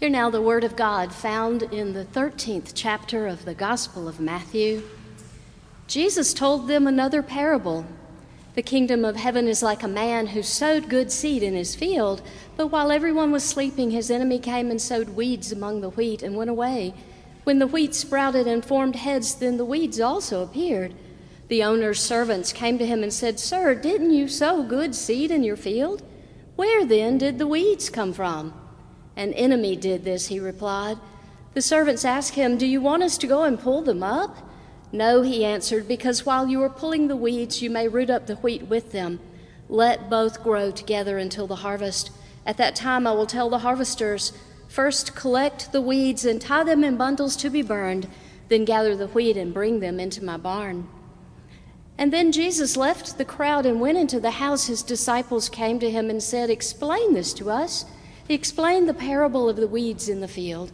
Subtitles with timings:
[0.00, 4.18] Hear now the word of God found in the 13th chapter of the Gospel of
[4.18, 4.82] Matthew.
[5.88, 7.84] Jesus told them another parable.
[8.54, 12.22] The kingdom of heaven is like a man who sowed good seed in his field,
[12.56, 16.34] but while everyone was sleeping, his enemy came and sowed weeds among the wheat and
[16.34, 16.94] went away.
[17.44, 20.94] When the wheat sprouted and formed heads, then the weeds also appeared.
[21.48, 25.44] The owner's servants came to him and said, Sir, didn't you sow good seed in
[25.44, 26.02] your field?
[26.56, 28.54] Where then did the weeds come from?
[29.16, 30.98] An enemy did this, he replied.
[31.54, 34.36] The servants asked him, Do you want us to go and pull them up?
[34.92, 38.36] No, he answered, because while you are pulling the weeds, you may root up the
[38.36, 39.20] wheat with them.
[39.68, 42.10] Let both grow together until the harvest.
[42.44, 44.32] At that time, I will tell the harvesters
[44.68, 48.08] first collect the weeds and tie them in bundles to be burned,
[48.48, 50.88] then gather the wheat and bring them into my barn.
[51.98, 54.66] And then Jesus left the crowd and went into the house.
[54.66, 57.84] His disciples came to him and said, Explain this to us.
[58.30, 60.70] He explained the parable of the weeds in the field.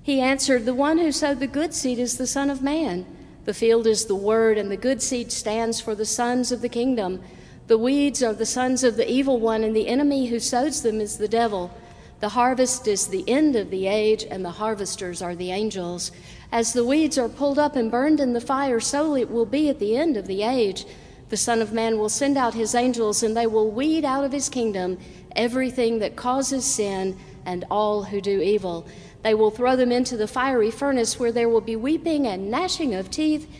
[0.00, 3.04] He answered, The one who sowed the good seed is the Son of Man.
[3.46, 6.68] The field is the word, and the good seed stands for the sons of the
[6.68, 7.20] kingdom.
[7.66, 11.00] The weeds are the sons of the evil one, and the enemy who sows them
[11.00, 11.76] is the devil.
[12.20, 16.12] The harvest is the end of the age, and the harvesters are the angels.
[16.52, 19.68] As the weeds are pulled up and burned in the fire, so it will be
[19.68, 20.86] at the end of the age.
[21.28, 24.30] The Son of Man will send out his angels, and they will weed out of
[24.30, 24.96] his kingdom
[25.36, 28.86] everything that causes sin and all who do evil.
[29.22, 32.94] They will throw them into the fiery furnace where there will be weeping and gnashing
[32.94, 33.50] of teeth.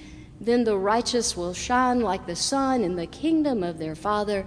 [0.41, 4.47] Then the righteous will shine like the sun in the kingdom of their Father.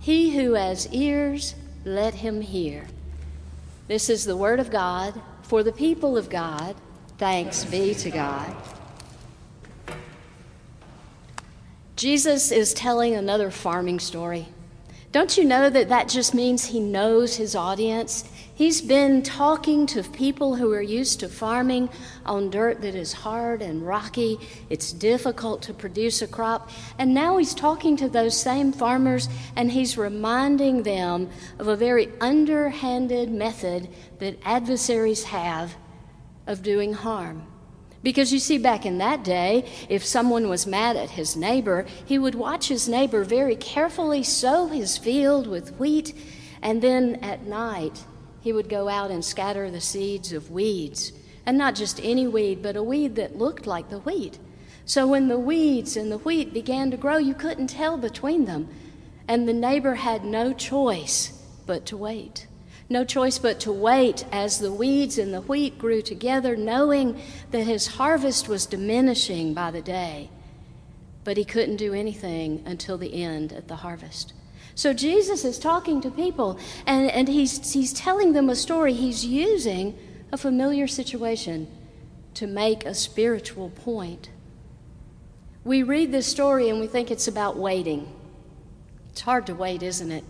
[0.00, 2.86] He who has ears, let him hear.
[3.86, 6.76] This is the word of God for the people of God.
[7.18, 8.54] Thanks be to God.
[11.96, 14.48] Jesus is telling another farming story.
[15.10, 18.24] Don't you know that that just means he knows his audience?
[18.54, 21.88] He's been talking to people who are used to farming
[22.26, 24.38] on dirt that is hard and rocky.
[24.68, 26.68] It's difficult to produce a crop.
[26.98, 32.10] And now he's talking to those same farmers and he's reminding them of a very
[32.20, 35.74] underhanded method that adversaries have
[36.46, 37.46] of doing harm.
[38.02, 42.18] Because you see, back in that day, if someone was mad at his neighbor, he
[42.18, 46.14] would watch his neighbor very carefully sow his field with wheat,
[46.62, 48.04] and then at night
[48.40, 51.12] he would go out and scatter the seeds of weeds.
[51.44, 54.38] And not just any weed, but a weed that looked like the wheat.
[54.84, 58.68] So when the weeds and the wheat began to grow, you couldn't tell between them.
[59.26, 62.47] And the neighbor had no choice but to wait
[62.90, 67.64] no choice but to wait as the weeds and the wheat grew together, knowing that
[67.64, 70.30] his harvest was diminishing by the day.
[71.24, 74.32] But he couldn't do anything until the end at the harvest.
[74.74, 78.94] So Jesus is talking to people and, and he's, he's telling them a story.
[78.94, 79.98] He's using
[80.32, 81.66] a familiar situation
[82.34, 84.30] to make a spiritual point.
[85.64, 88.10] We read this story and we think it's about waiting.
[89.10, 90.24] It's hard to wait, isn't it?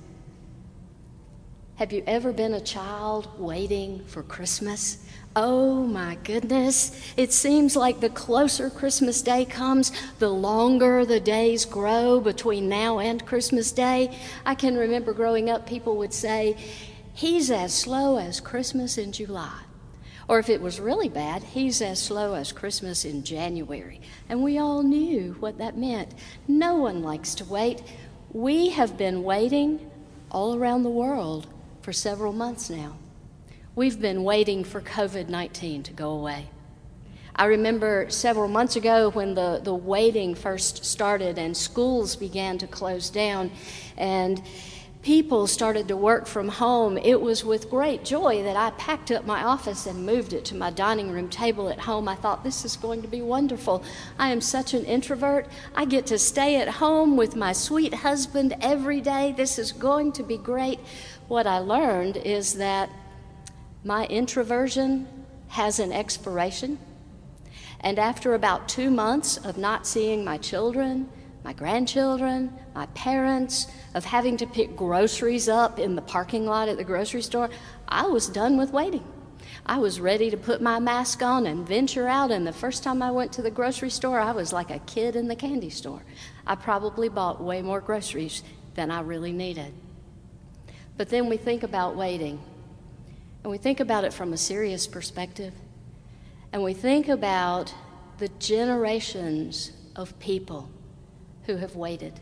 [1.79, 4.99] Have you ever been a child waiting for Christmas?
[5.37, 6.91] Oh my goodness.
[7.17, 12.99] It seems like the closer Christmas Day comes, the longer the days grow between now
[12.99, 14.19] and Christmas Day.
[14.45, 16.57] I can remember growing up, people would say,
[17.15, 19.61] He's as slow as Christmas in July.
[20.27, 24.01] Or if it was really bad, he's as slow as Christmas in January.
[24.29, 26.13] And we all knew what that meant.
[26.49, 27.85] No one likes to wait.
[28.33, 29.89] We have been waiting
[30.33, 31.47] all around the world
[31.89, 32.95] for several months now.
[33.75, 36.51] We've been waiting for COVID 19 to go away.
[37.35, 42.67] I remember several months ago when the, the waiting first started and schools began to
[42.67, 43.51] close down
[43.97, 44.43] and
[45.09, 49.25] people started to work from home, it was with great joy that I packed up
[49.25, 52.07] my office and moved it to my dining room table at home.
[52.07, 53.83] I thought, this is going to be wonderful.
[54.19, 55.49] I am such an introvert.
[55.75, 59.33] I get to stay at home with my sweet husband every day.
[59.35, 60.79] This is going to be great
[61.27, 62.91] what I learned is that
[63.85, 65.09] my introversion
[65.49, 66.79] has an expiration.
[67.81, 71.09] And after about two months of not seeing my children,
[71.49, 76.77] my grandchildren, my parents, of having to pick groceries up in the parking lot at
[76.77, 77.49] the grocery store,
[77.89, 79.03] I was done with waiting.
[79.65, 82.31] I was ready to put my mask on and venture out.
[82.31, 85.17] And the first time I went to the grocery store, I was like a kid
[85.17, 86.03] in the candy store.
[86.47, 88.43] I probably bought way more groceries
[88.75, 89.73] than I really needed.
[90.99, 92.43] But then we think about waiting,
[93.43, 95.55] and we think about it from a serious perspective,
[96.53, 97.73] and we think about
[98.19, 100.69] the generations of people
[101.49, 102.21] who have waited.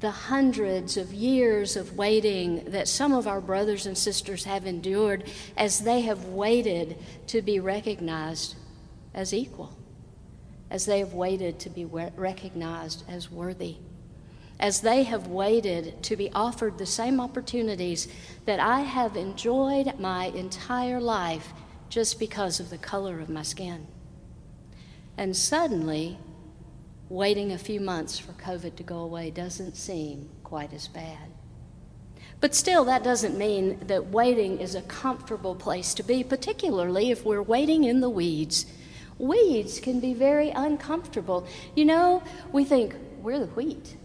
[0.00, 5.24] the hundreds of years of waiting that some of our brothers and sisters have endured
[5.56, 8.56] as they have waited to be recognized
[9.14, 9.74] as equal,
[10.70, 13.76] as they have waited to be recognized as worthy,
[14.60, 18.06] as they have waited to be offered the same opportunities
[18.44, 21.54] that I have enjoyed my entire life
[21.88, 23.86] just because of the color of my skin.
[25.16, 26.18] And suddenly,
[27.08, 31.30] waiting a few months for COVID to go away doesn't seem quite as bad.
[32.40, 37.24] But still, that doesn't mean that waiting is a comfortable place to be, particularly if
[37.24, 38.66] we're waiting in the weeds.
[39.18, 41.46] Weeds can be very uncomfortable.
[41.74, 42.22] You know,
[42.52, 43.96] we think, we're the wheat.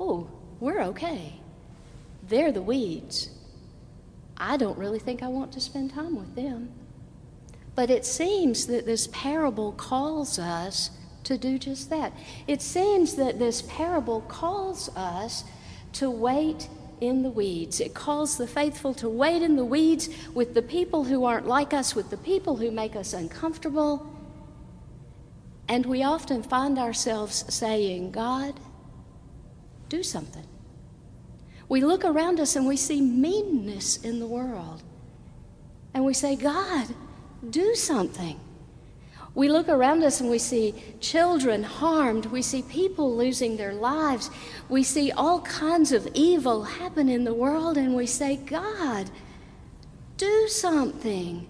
[0.00, 0.28] Oh,
[0.58, 1.34] we're okay.
[2.26, 3.30] They're the weeds.
[4.36, 6.72] I don't really think I want to spend time with them.
[7.74, 10.90] But it seems that this parable calls us
[11.24, 12.12] to do just that.
[12.46, 15.44] It seems that this parable calls us
[15.94, 16.68] to wait
[17.00, 17.80] in the weeds.
[17.80, 21.72] It calls the faithful to wait in the weeds with the people who aren't like
[21.72, 24.06] us, with the people who make us uncomfortable.
[25.68, 28.58] And we often find ourselves saying, God,
[29.88, 30.46] do something.
[31.68, 34.82] We look around us and we see meanness in the world.
[35.94, 36.88] And we say, God,
[37.48, 38.38] do something.
[39.34, 42.26] We look around us and we see children harmed.
[42.26, 44.30] We see people losing their lives.
[44.68, 49.10] We see all kinds of evil happen in the world, and we say, God,
[50.16, 51.46] do something.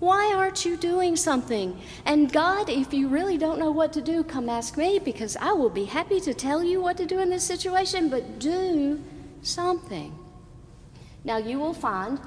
[0.00, 1.80] Why aren't you doing something?
[2.04, 5.52] And God, if you really don't know what to do, come ask me because I
[5.52, 9.02] will be happy to tell you what to do in this situation, but do
[9.40, 10.14] something.
[11.24, 12.20] Now, you will find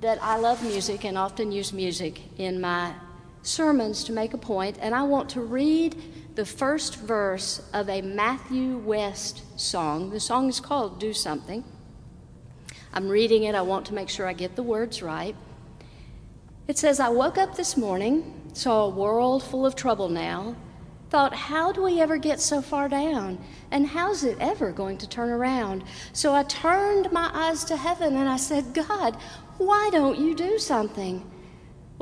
[0.00, 2.94] that I love music and often use music in my
[3.42, 5.96] sermons to make a point, and I want to read
[6.34, 10.10] the first verse of a Matthew West song.
[10.10, 11.64] The song is called Do Something.
[12.94, 15.36] I'm reading it, I want to make sure I get the words right.
[16.68, 20.54] It says, I woke up this morning, saw a world full of trouble now,
[21.10, 23.38] thought, how do we ever get so far down?
[23.70, 25.84] And how's it ever going to turn around?
[26.14, 29.16] So I turned my eyes to heaven and I said, God,
[29.58, 31.30] why don't you do something?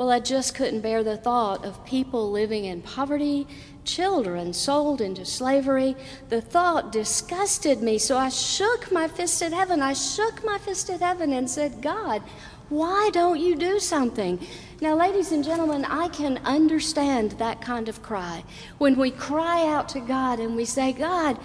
[0.00, 3.46] Well, I just couldn't bear the thought of people living in poverty,
[3.84, 5.94] children sold into slavery.
[6.30, 9.82] The thought disgusted me, so I shook my fist at heaven.
[9.82, 12.22] I shook my fist at heaven and said, God,
[12.70, 14.40] why don't you do something?
[14.80, 18.42] Now, ladies and gentlemen, I can understand that kind of cry.
[18.78, 21.36] When we cry out to God and we say, God,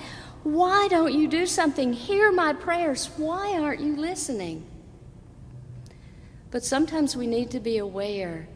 [0.44, 1.92] why don't you do something?
[1.92, 3.08] Hear my prayers.
[3.18, 4.66] Why aren't you listening?
[6.56, 8.48] But sometimes we need to be aware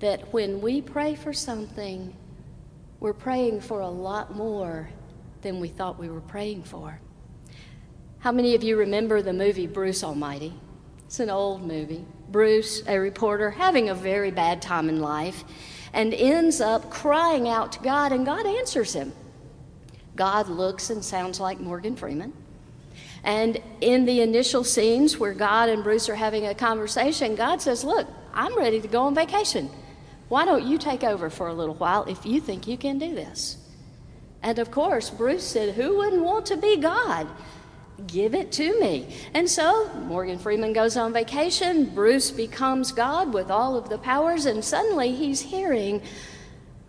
[0.00, 2.14] that when we pray for something,
[3.00, 4.90] we're praying for a lot more
[5.40, 7.00] than we thought we were praying for.
[8.18, 10.52] How many of you remember the movie Bruce Almighty?
[11.06, 12.04] It's an old movie.
[12.28, 15.42] Bruce, a reporter, having a very bad time in life,
[15.94, 19.14] and ends up crying out to God, and God answers him.
[20.16, 22.34] God looks and sounds like Morgan Freeman.
[23.24, 27.82] And in the initial scenes where God and Bruce are having a conversation, God says,
[27.82, 29.70] Look, I'm ready to go on vacation.
[30.28, 33.14] Why don't you take over for a little while if you think you can do
[33.14, 33.56] this?
[34.42, 37.26] And of course, Bruce said, Who wouldn't want to be God?
[38.06, 39.14] Give it to me.
[39.32, 41.86] And so Morgan Freeman goes on vacation.
[41.94, 46.02] Bruce becomes God with all of the powers, and suddenly he's hearing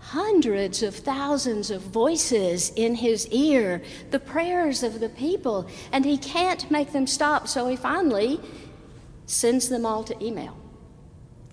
[0.10, 3.82] hundreds of thousands of voices in his ear,
[4.12, 8.40] the prayers of the people, and he can't make them stop, so he finally
[9.26, 10.56] sends them all to email.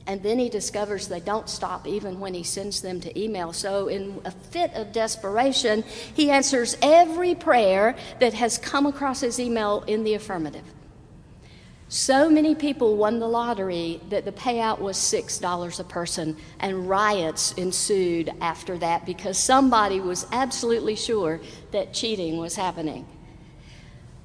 [0.07, 3.55] And then he discovers they don't stop even when he sends them to email.
[3.55, 5.83] So, in a fit of desperation,
[6.15, 10.65] he answers every prayer that has come across his email in the affirmative.
[11.93, 17.53] So many people won the lottery that the payout was $6 a person, and riots
[17.59, 21.39] ensued after that because somebody was absolutely sure
[21.71, 23.07] that cheating was happening.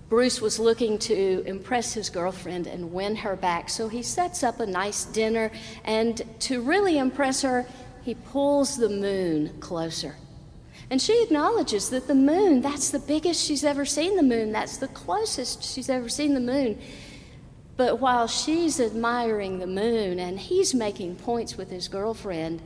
[0.08, 4.62] Bruce was looking to impress his girlfriend and win her back, so he sets up
[4.62, 5.52] a nice dinner,
[5.84, 7.66] and to really impress her,
[8.02, 10.16] he pulls the moon closer.
[10.90, 14.78] And she acknowledges that the moon, that's the biggest she's ever seen the moon, that's
[14.78, 16.80] the closest she's ever seen the moon.
[17.78, 22.60] But while she's admiring the moon and he's making points with his girlfriend,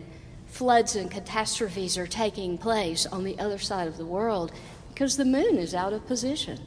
[0.47, 4.53] floods and catastrophes are taking place on the other side of the world
[4.89, 6.59] because the moon is out of position.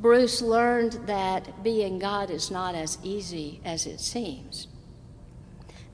[0.00, 4.68] Bruce learned that being God is not as easy as it seems,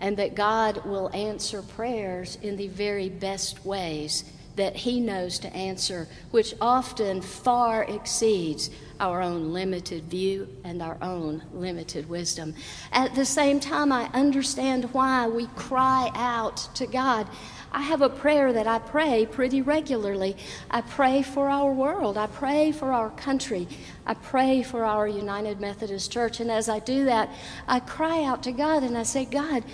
[0.00, 4.25] and that God will answer prayers in the very best ways
[4.56, 8.70] that He knows to answer, which often far exceeds
[9.00, 12.54] our own limited view and our own limited wisdom.
[12.92, 17.28] At the same time, I understand why we cry out to God.
[17.73, 20.37] I have a prayer that I pray pretty regularly.
[20.70, 22.16] I pray for our world.
[22.16, 23.66] I pray for our country.
[24.06, 26.38] I pray for our United Methodist Church.
[26.38, 27.30] And as I do that,
[27.66, 29.64] I cry out to God and I say, God,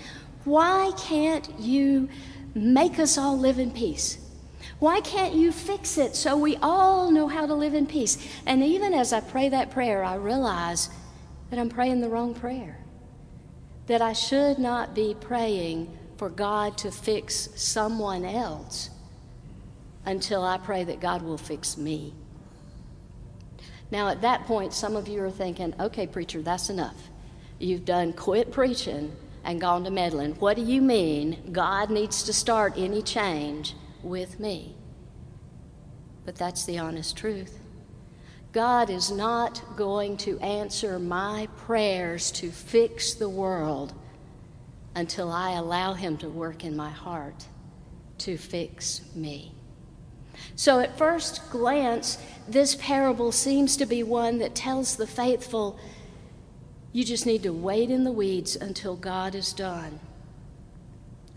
[0.44, 2.08] why can't you
[2.54, 4.16] make us all live in peace?
[4.80, 8.16] Why can't you fix it so we all know how to live in peace?
[8.46, 10.88] And even as I pray that prayer, I realize
[11.50, 12.78] that I'm praying the wrong prayer.
[13.88, 18.88] That I should not be praying for God to fix someone else
[20.06, 22.14] until I pray that God will fix me.
[23.90, 26.96] Now, at that point, some of you are thinking, okay, preacher, that's enough.
[27.58, 29.12] You've done quit preaching
[29.44, 30.36] and gone to meddling.
[30.36, 34.74] What do you mean God needs to start any change with me.
[36.24, 37.58] But that's the honest truth.
[38.52, 43.94] God is not going to answer my prayers to fix the world
[44.94, 47.46] until I allow Him to work in my heart
[48.18, 49.54] to fix me.
[50.56, 55.78] So, at first glance, this parable seems to be one that tells the faithful
[56.92, 60.00] you just need to wait in the weeds until God is done.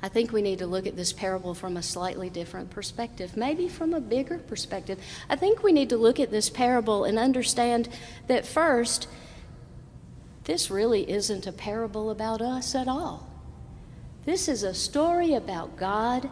[0.03, 3.69] I think we need to look at this parable from a slightly different perspective, maybe
[3.69, 4.99] from a bigger perspective.
[5.29, 7.87] I think we need to look at this parable and understand
[8.27, 9.07] that first,
[10.43, 13.29] this really isn't a parable about us at all.
[14.25, 16.29] This is a story about God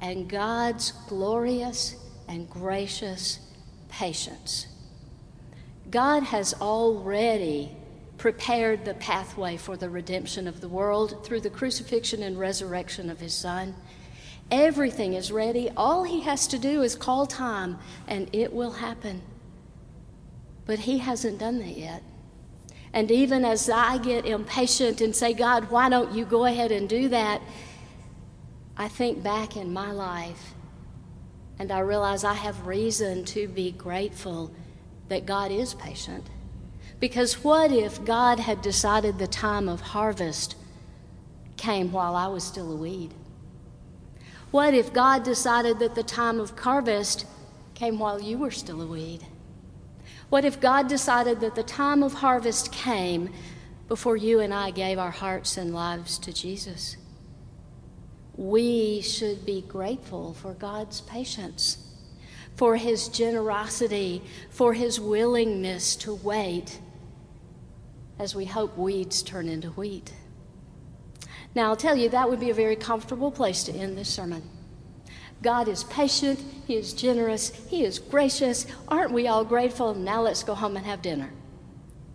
[0.00, 1.94] and God's glorious
[2.26, 3.38] and gracious
[3.88, 4.66] patience.
[5.88, 7.76] God has already
[8.24, 13.20] prepared the pathway for the redemption of the world through the crucifixion and resurrection of
[13.20, 13.74] his son.
[14.50, 15.68] Everything is ready.
[15.76, 17.78] All he has to do is call time,
[18.08, 19.20] and it will happen.
[20.64, 22.02] But he hasn't done that yet.
[22.94, 26.88] And even as I get impatient and say, God, why don't you go ahead and
[26.88, 27.42] do that?
[28.74, 30.54] I think back in my life
[31.58, 34.50] and I realize I have reason to be grateful
[35.08, 36.30] that God is patient
[37.04, 40.56] because what if God had decided the time of harvest
[41.58, 43.12] came while I was still a weed?
[44.50, 47.26] What if God decided that the time of harvest
[47.74, 49.20] came while you were still a weed?
[50.30, 53.28] What if God decided that the time of harvest came
[53.86, 56.96] before you and I gave our hearts and lives to Jesus?
[58.34, 61.86] We should be grateful for God's patience,
[62.56, 66.80] for His generosity, for His willingness to wait
[68.18, 70.12] as we hope weeds turn into wheat.
[71.54, 74.42] Now, I'll tell you, that would be a very comfortable place to end this sermon.
[75.42, 78.66] God is patient, He is generous, He is gracious.
[78.88, 79.94] Aren't we all grateful?
[79.94, 81.30] Now let's go home and have dinner.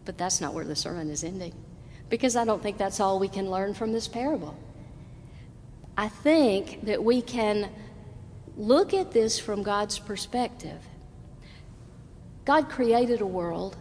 [0.06, 1.54] But that's not where the sermon is ending,
[2.10, 4.58] because I don't think that's all we can learn from this parable.
[5.96, 7.70] I think that we can
[8.58, 10.82] look at this from God's perspective.
[12.46, 13.78] God created a world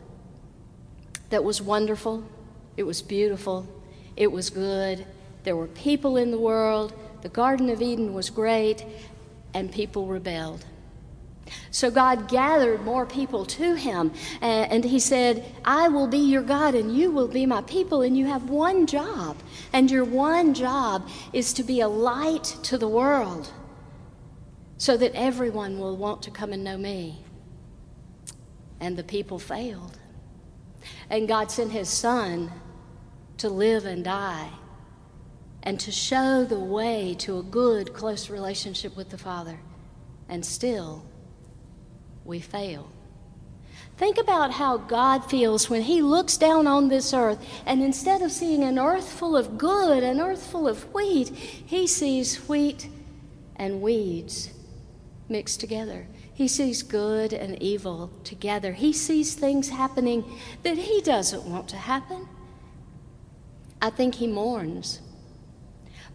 [1.31, 2.25] that was wonderful,
[2.77, 3.67] it was beautiful,
[4.17, 5.05] it was good.
[5.45, 6.93] There were people in the world,
[7.23, 8.85] the Garden of Eden was great,
[9.55, 10.65] and people rebelled.
[11.71, 16.75] So God gathered more people to him, and he said, I will be your God,
[16.75, 19.37] and you will be my people, and you have one job.
[19.73, 23.51] And your one job is to be a light to the world
[24.77, 27.25] so that everyone will want to come and know me.
[28.81, 29.99] And the people failed.
[31.11, 32.53] And God sent his son
[33.39, 34.51] to live and die
[35.63, 39.59] and to show the way to a good, close relationship with the Father.
[40.29, 41.05] And still,
[42.25, 42.91] we fail.
[43.97, 48.31] Think about how God feels when He looks down on this earth, and instead of
[48.31, 52.89] seeing an earth full of good, an earth full of wheat, He sees wheat
[53.57, 54.51] and weeds
[55.29, 56.07] mixed together.
[56.39, 58.73] He sees good and evil together.
[58.73, 60.23] He sees things happening
[60.63, 62.29] that he doesn't want to happen.
[63.83, 65.01] I think he mourns,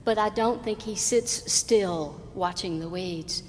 [0.06, 3.44] but I don't think he sits still watching the weeds.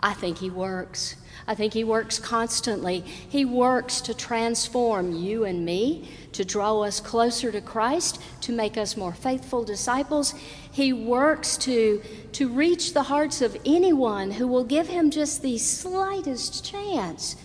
[0.00, 1.14] I think he works.
[1.48, 3.00] I think he works constantly.
[3.00, 8.76] He works to transform you and me, to draw us closer to Christ, to make
[8.76, 10.34] us more faithful disciples.
[10.72, 15.56] He works to, to reach the hearts of anyone who will give him just the
[15.58, 17.36] slightest chance.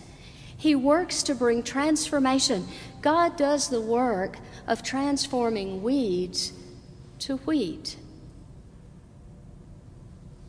[0.56, 2.66] He works to bring transformation.
[3.02, 6.52] God does the work of transforming weeds
[7.20, 7.96] to wheat.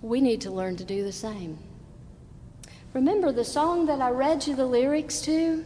[0.01, 1.57] We need to learn to do the same.
[2.93, 5.65] Remember the song that I read you the lyrics to?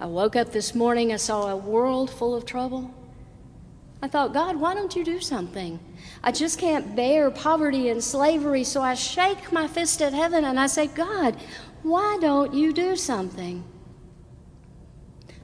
[0.00, 2.94] I woke up this morning, I saw a world full of trouble.
[4.00, 5.78] I thought, God, why don't you do something?
[6.24, 10.58] I just can't bear poverty and slavery, so I shake my fist at heaven and
[10.58, 11.36] I say, God,
[11.82, 13.62] why don't you do something?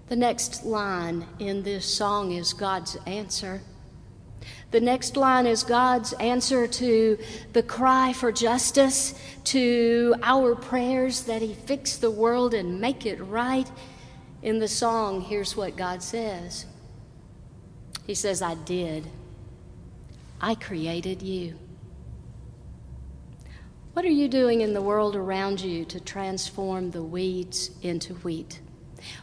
[0.09, 3.61] The next line in this song is God's answer.
[4.73, 7.19] The next line is God's answer to
[7.53, 13.21] the cry for justice, to our prayers that He fix the world and make it
[13.23, 13.71] right.
[14.43, 16.67] In the song, here's what God says
[18.07, 19.07] He says, I did.
[20.41, 21.59] I created you.
[23.95, 28.61] What are you doing in the world around you to transform the weeds into wheat?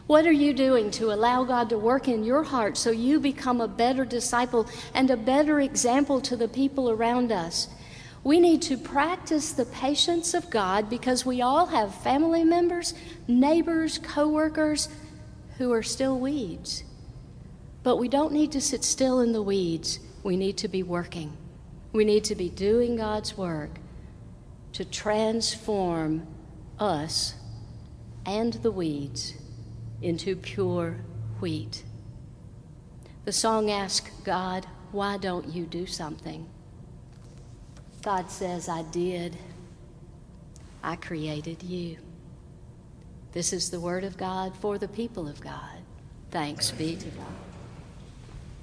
[0.06, 3.60] What are you doing to allow God to work in your heart so you become
[3.60, 7.68] a better disciple and a better example to the people around us?
[8.22, 12.94] We need to practice the patience of God because we all have family members,
[13.28, 14.88] neighbors, coworkers
[15.58, 16.84] who are still weeds.
[17.82, 20.00] But we don't need to sit still in the weeds.
[20.22, 21.36] We need to be working.
[21.92, 23.70] We need to be doing God's work
[24.72, 26.26] to transform
[26.78, 27.34] us
[28.26, 29.34] and the weeds
[30.04, 30.96] into pure
[31.40, 31.82] wheat.
[33.24, 36.46] The song asks God, Why don't you do something?
[38.02, 39.34] God says, I did.
[40.82, 41.96] I created you.
[43.32, 45.78] This is the word of God for the people of God.
[46.30, 47.53] Thanks be to God.